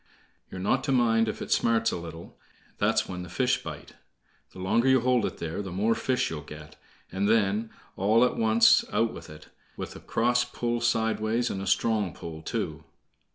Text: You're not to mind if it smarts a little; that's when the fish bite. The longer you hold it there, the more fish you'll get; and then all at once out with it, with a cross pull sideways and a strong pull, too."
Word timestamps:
You're 0.49 0.59
not 0.59 0.83
to 0.85 0.91
mind 0.91 1.27
if 1.27 1.43
it 1.43 1.51
smarts 1.51 1.91
a 1.91 1.97
little; 1.97 2.35
that's 2.79 3.07
when 3.07 3.21
the 3.21 3.29
fish 3.29 3.61
bite. 3.63 3.93
The 4.51 4.57
longer 4.57 4.87
you 4.89 5.01
hold 5.01 5.27
it 5.27 5.37
there, 5.37 5.61
the 5.61 5.69
more 5.71 5.93
fish 5.93 6.31
you'll 6.31 6.41
get; 6.41 6.75
and 7.11 7.29
then 7.29 7.69
all 7.95 8.25
at 8.25 8.35
once 8.35 8.83
out 8.91 9.13
with 9.13 9.29
it, 9.29 9.49
with 9.77 9.95
a 9.95 9.99
cross 9.99 10.43
pull 10.43 10.81
sideways 10.81 11.51
and 11.51 11.61
a 11.61 11.67
strong 11.67 12.15
pull, 12.15 12.41
too." 12.41 12.83